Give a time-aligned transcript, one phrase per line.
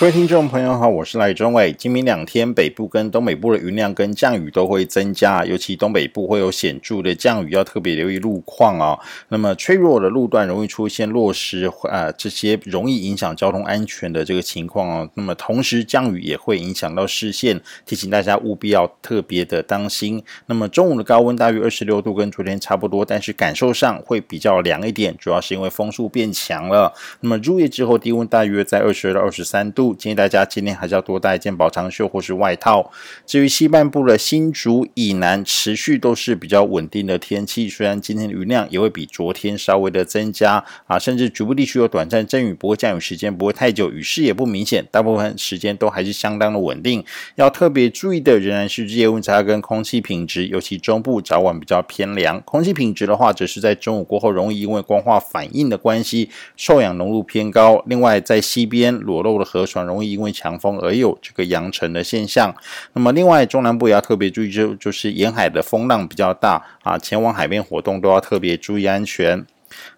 [0.00, 1.74] 各位听众朋友好，我是赖中伟。
[1.74, 8.98] 今明两天北部跟东北部的云量跟降雨都会增加，尤其东北部会有显著的降雨，要特别留意路况哦。
[9.28, 15.10] 那么脆弱的路段容易出现落石啊、呃，这些容易影响交通安全的这个情况哦。
[15.12, 20.24] 那么同时降雨也会影响到视线，提醒大家务必要特别的当心。
[20.46, 26.90] 那么中午的高温大约二十六度，跟昨天差不多，但是感受上会比较凉一点，主要是因为风速变强了。
[27.20, 29.89] 那么入夜之后低温大约在二十二到二十三度。
[29.94, 32.90] 建议大家今天还是要多带一件薄长袖或是外套。
[33.26, 37.68] 至于西半部的新竹以南，持续都是比较稳定的天气。
[37.68, 47.04] 虽然今天的雨量也会比昨天稍微的增加啊，甚至局部地区有短暂阵雨，不过降雨时间不会太久，雨势也不明显，大部分时间都还是相当的稳定。
[47.34, 52.40] 要特别注意的仍然是日夜温差跟空气品质，尤其中部早晚比较偏凉。
[52.42, 57.82] 空气品质的话，则是在中午过后容易因为光化反应的关系，臭氧浓度偏高。
[57.86, 59.79] 另外，在西边裸露的河床。
[59.86, 62.54] 容易因为强风而有这个扬尘的现象。
[62.92, 69.46] 那么，另外中南部也要特别注意，就就是沿海的风浪比较大啊，前往海边活动都要特别注意安全。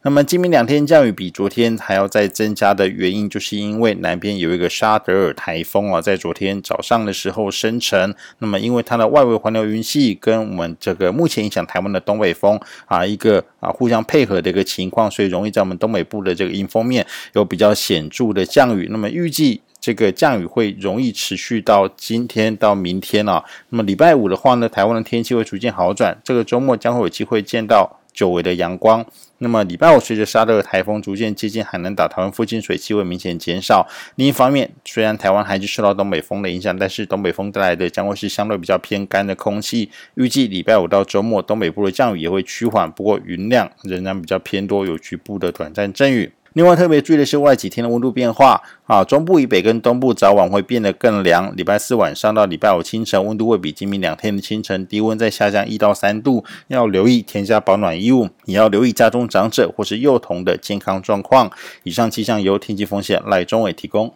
[0.03, 8.15] 那么今明两天降雨比昨天还要再增加的原因，就是因为南边有一个沙德尔台风啊，在昨天早上的时候生成。
[8.41, 18.89] 那么因为它的外围环流云系跟我们这个目前影响台湾的东北风啊一个啊互相配合的一个情况，所以容易在我们东北部的这个迎风面有比较显著的降雨。
[18.91, 19.63] 那么预计。
[19.83, 23.45] 这个降雨会容易持续到今天到明天啊。
[23.71, 26.17] 那么礼拜五的话呢，台湾的天气会逐渐好转。
[26.23, 29.05] 这个周末将会有机会见到久违的阳光。
[29.39, 33.89] 那么礼拜五随着沙德尔台风逐渐接近海南岛台湾附近，水汽会明显减少。
[34.15, 39.91] 另一方面，虽然台湾还是受到东北风的影响，但是东北风带来的将会是相对比较偏干的空气。
[40.15, 46.31] 预计礼拜五到周末，东北部的降雨也会趋缓，不过云量仍然比较偏多，有局部的短暂阵雨。
[46.55, 51.55] 另外特别注意的是，外几天的温度变化啊，中部以北跟东部早晚会变得更凉。
[51.57, 61.51] 礼拜四晚上到礼拜五清晨，温度会比今明两天的清晨低温再下降一到三度，要留意添加保暖衣物，也要留意家中长者或是幼童的健康状况。
[61.85, 64.13] 以上气象由天气风险赖中伟提供。